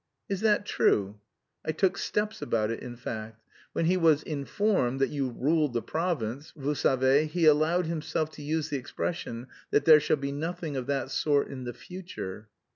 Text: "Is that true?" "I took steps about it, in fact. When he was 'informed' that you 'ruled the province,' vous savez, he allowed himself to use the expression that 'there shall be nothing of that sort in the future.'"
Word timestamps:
"Is 0.27 0.41
that 0.41 0.65
true?" 0.65 1.19
"I 1.63 1.71
took 1.73 1.95
steps 1.95 2.41
about 2.41 2.71
it, 2.71 2.79
in 2.79 2.95
fact. 2.95 3.43
When 3.73 3.85
he 3.85 3.97
was 3.97 4.23
'informed' 4.23 4.99
that 4.99 5.11
you 5.11 5.29
'ruled 5.29 5.73
the 5.73 5.81
province,' 5.83 6.51
vous 6.57 6.73
savez, 6.79 7.29
he 7.33 7.45
allowed 7.45 7.85
himself 7.85 8.31
to 8.31 8.41
use 8.41 8.69
the 8.69 8.77
expression 8.77 9.45
that 9.69 9.85
'there 9.85 9.99
shall 9.99 10.17
be 10.17 10.31
nothing 10.31 10.75
of 10.75 10.87
that 10.87 11.11
sort 11.11 11.49
in 11.49 11.65
the 11.65 11.73
future.'" 11.75 12.49